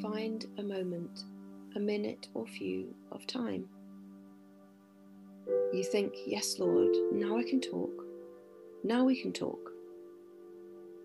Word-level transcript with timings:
find 0.00 0.46
a 0.58 0.62
moment, 0.62 1.24
a 1.76 1.80
minute 1.80 2.28
or 2.34 2.46
few 2.46 2.94
of 3.12 3.26
time. 3.26 3.66
You 5.72 5.84
think, 5.84 6.14
Yes, 6.26 6.58
Lord, 6.58 6.94
now 7.12 7.36
I 7.38 7.42
can 7.42 7.60
talk. 7.60 7.92
Now 8.82 9.04
we 9.04 9.20
can 9.20 9.32
talk. 9.32 9.70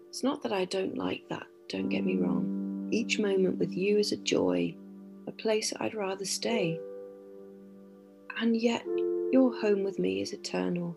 It's 0.09 0.23
not 0.23 0.41
that 0.43 0.53
I 0.53 0.65
don't 0.65 0.97
like 0.97 1.27
that, 1.29 1.47
don't 1.67 1.89
get 1.89 2.05
me 2.05 2.17
wrong. 2.17 2.87
Each 2.91 3.19
moment 3.19 3.57
with 3.57 3.75
you 3.75 3.97
is 3.97 4.11
a 4.11 4.17
joy, 4.17 4.75
a 5.27 5.31
place 5.31 5.73
I'd 5.79 5.95
rather 5.95 6.25
stay. 6.25 6.79
And 8.39 8.55
yet, 8.55 8.85
your 9.31 9.59
home 9.59 9.83
with 9.83 9.99
me 9.99 10.21
is 10.21 10.33
eternal. 10.33 10.95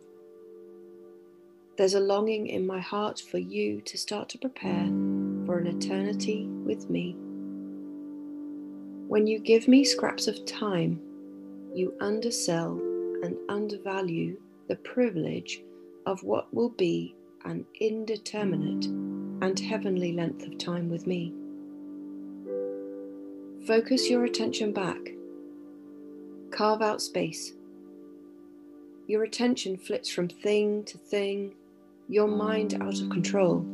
There's 1.76 1.94
a 1.94 2.00
longing 2.00 2.48
in 2.48 2.66
my 2.66 2.80
heart 2.80 3.20
for 3.20 3.38
you 3.38 3.80
to 3.82 3.96
start 3.96 4.28
to 4.30 4.38
prepare 4.38 4.86
for 5.46 5.58
an 5.58 5.66
eternity 5.66 6.46
with 6.46 6.90
me. 6.90 7.16
When 9.08 9.26
you 9.26 9.38
give 9.38 9.68
me 9.68 9.84
scraps 9.84 10.28
of 10.28 10.44
time, 10.44 11.00
you 11.74 11.94
undersell 11.98 12.72
and 13.22 13.38
undervalue 13.48 14.38
the 14.68 14.76
privilege 14.76 15.62
of 16.04 16.22
what 16.22 16.52
will 16.52 16.68
be 16.68 17.16
an 17.46 17.64
indeterminate 17.80 18.84
and 18.84 19.58
heavenly 19.58 20.12
length 20.12 20.46
of 20.46 20.58
time 20.58 20.90
with 20.90 21.06
me. 21.06 21.32
Focus 23.66 24.10
your 24.10 24.24
attention 24.24 24.74
back. 24.74 25.00
Carve 26.50 26.82
out 26.82 27.00
space. 27.00 27.54
Your 29.06 29.22
attention 29.22 29.78
flits 29.78 30.10
from 30.10 30.28
thing 30.28 30.84
to 30.84 30.98
thing, 30.98 31.54
your 32.10 32.28
mind 32.28 32.74
out 32.74 33.00
of 33.00 33.08
control. 33.08 33.64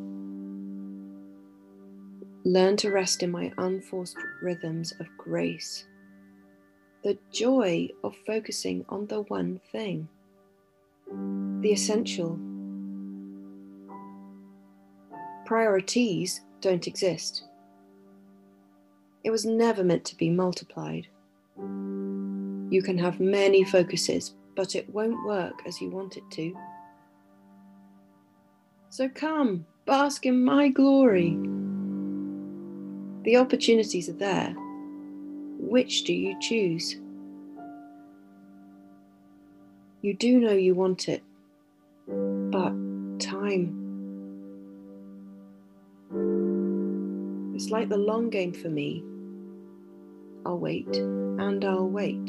Learn 2.47 2.77
to 2.77 2.91
rest 2.91 3.23
in 3.23 3.31
my 3.31 3.51
unforced 3.57 4.19
rhythms 4.43 4.93
of 5.01 5.07
grace. 5.17 5.87
The 7.03 7.19
joy 7.33 7.89
of 8.03 8.15
focusing 8.27 8.85
on 8.91 9.07
the 9.07 9.23
one 9.23 9.63
thing, 9.73 10.09
the 11.61 11.73
essential. 11.73 12.39
Priorities 15.47 16.43
don't 16.61 16.87
exist. 16.87 17.45
It 19.25 19.31
was 19.31 19.47
never 19.47 19.83
meant 19.83 20.05
to 20.05 20.17
be 20.17 20.29
multiplied. 20.29 21.07
You 21.57 22.83
can 22.85 22.99
have 22.99 23.21
many 23.21 23.65
focuses, 23.65 24.35
but 24.55 24.75
it 24.75 24.89
won't 24.91 25.25
work 25.27 25.55
as 25.67 25.81
you 25.81 25.89
want 25.89 26.19
it 26.19 26.25
to. 26.33 26.55
So 28.91 29.09
come, 29.09 29.65
bask 29.87 30.27
in 30.27 30.45
my 30.45 30.69
glory. 30.69 31.39
The 33.25 33.39
opportunities 33.39 34.11
are 34.11 34.13
there. 34.13 34.55
Which 35.59 36.05
do 36.05 36.13
you 36.13 36.39
choose? 36.41 36.97
You 40.03 40.13
do 40.13 40.39
know 40.39 40.53
you 40.53 40.75
want 40.75 41.09
it, 41.09 41.23
but 42.07 42.75
time. 43.19 43.81
It's 47.55 47.71
like 47.71 47.89
the 47.89 47.97
long 47.97 48.29
game 48.29 48.53
for 48.53 48.69
me. 48.69 49.03
I'll 50.45 50.59
wait 50.59 50.95
and 50.95 51.65
I'll 51.65 51.89
wait. 51.89 52.27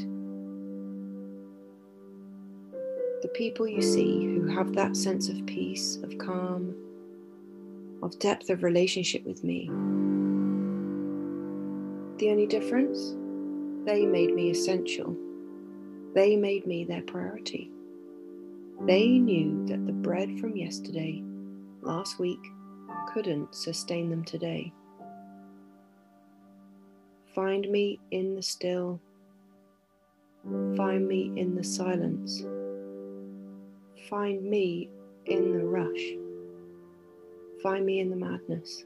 The 3.22 3.28
people 3.34 3.68
you 3.68 3.82
see 3.82 4.24
who 4.24 4.48
have 4.48 4.74
that 4.76 4.96
sense 4.96 5.28
of 5.28 5.46
peace, 5.46 5.98
of 6.04 6.18
calm, 6.20 6.74
of 8.02 8.18
depth 8.20 8.50
of 8.50 8.64
relationship 8.64 9.26
with 9.26 9.44
me, 9.44 9.70
the 12.18 12.30
only 12.30 12.48
difference? 12.48 13.16
They 13.86 14.06
made 14.06 14.34
me 14.34 14.50
essential. 14.50 15.16
They 16.14 16.36
made 16.36 16.66
me 16.66 16.84
their 16.84 17.02
priority. 17.04 17.70
They 18.82 19.08
knew 19.08 19.66
that 19.68 19.86
the 19.86 19.94
bread 19.94 20.40
from 20.40 20.56
yesterday, 20.56 21.24
last 21.82 22.20
week, 22.20 22.40
couldn't 23.14 23.54
sustain 23.54 24.10
them 24.10 24.24
today. 24.24 24.72
Find 27.34 27.70
me 27.70 28.00
in 28.12 28.36
the 28.36 28.42
still. 28.42 29.00
Find 30.76 31.08
me 31.08 31.32
in 31.36 31.56
the 31.56 31.64
silence. 31.64 32.44
Find 34.10 34.44
me 34.44 34.90
in 35.26 35.52
the 35.58 35.66
rush. 35.66 36.14
Find 37.62 37.86
me 37.86 38.00
in 38.00 38.10
the 38.10 38.16
madness. 38.16 38.84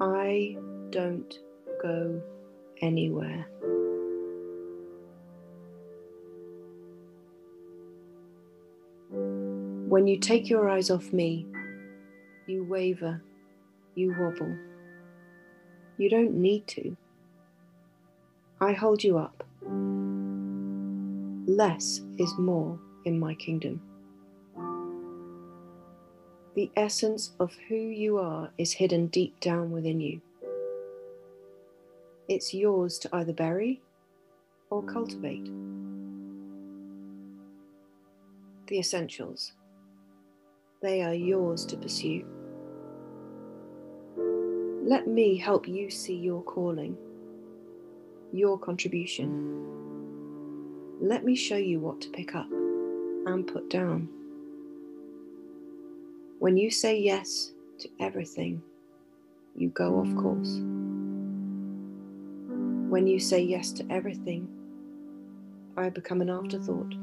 I 0.00 0.56
don't 0.90 1.38
go 1.82 2.22
anywhere. 2.80 3.46
When 9.88 10.06
you 10.06 10.18
take 10.18 10.50
your 10.50 10.68
eyes 10.68 10.90
off 10.90 11.12
me, 11.12 11.46
you 12.46 12.64
waver, 12.64 13.22
you 13.94 14.14
wobble. 14.18 14.56
You 15.96 16.10
don't 16.10 16.34
need 16.34 16.66
to. 16.68 16.96
I 18.60 18.72
hold 18.72 19.02
you 19.02 19.18
up. 19.18 19.44
Less 21.46 22.00
is 22.18 22.32
more 22.38 22.78
in 23.04 23.18
my 23.18 23.34
kingdom. 23.34 23.80
The 26.54 26.70
essence 26.74 27.32
of 27.38 27.54
who 27.68 27.76
you 27.76 28.18
are 28.18 28.50
is 28.58 28.72
hidden 28.72 29.08
deep 29.08 29.40
down 29.40 29.70
within 29.70 30.00
you. 30.00 30.20
It's 32.28 32.52
yours 32.52 32.98
to 32.98 33.08
either 33.12 33.32
bury 33.32 33.80
or 34.68 34.82
cultivate. 34.82 35.48
The 38.66 38.80
essentials, 38.80 39.52
they 40.82 41.02
are 41.02 41.14
yours 41.14 41.64
to 41.66 41.76
pursue. 41.76 42.26
Let 44.82 45.06
me 45.06 45.36
help 45.36 45.68
you 45.68 45.88
see 45.88 46.16
your 46.16 46.42
calling, 46.42 46.96
your 48.32 48.58
contribution. 48.58 49.64
Let 51.00 51.24
me 51.24 51.36
show 51.36 51.56
you 51.56 51.78
what 51.78 52.00
to 52.00 52.10
pick 52.10 52.34
up 52.34 52.50
and 52.50 53.46
put 53.46 53.70
down. 53.70 54.08
When 56.40 56.56
you 56.56 56.72
say 56.72 56.98
yes 56.98 57.52
to 57.78 57.88
everything, 58.00 58.62
you 59.54 59.68
go 59.68 60.00
off 60.00 60.12
course. 60.16 60.60
When 62.88 63.08
you 63.08 63.18
say 63.18 63.42
yes 63.42 63.72
to 63.72 63.86
everything, 63.90 64.48
I 65.76 65.90
become 65.90 66.20
an 66.20 66.30
afterthought. 66.30 66.94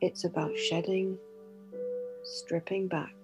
It's 0.00 0.24
about 0.24 0.56
shedding, 0.56 1.18
stripping 2.22 2.86
back, 2.86 3.14